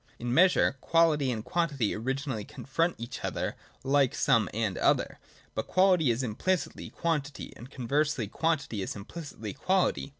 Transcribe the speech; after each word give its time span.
In 0.17 0.33
measure, 0.33 0.77
quality 0.81 1.31
and 1.31 1.45
quantity 1.45 1.93
originally 1.95 2.43
confront 2.43 2.95
each 2.99 3.23
other, 3.23 3.55
like 3.83 4.15
some 4.15 4.49
and 4.51 4.75
other. 4.79 5.19
But 5.53 5.67
quality 5.67 6.09
is 6.09 6.23
implicitly 6.23 6.89
quantity, 6.89 7.53
and 7.55 7.69
conversely 7.69 8.27
quantity 8.27 8.81
is 8.81 8.95
implicitly 8.95 9.53
quality. 9.53 10.09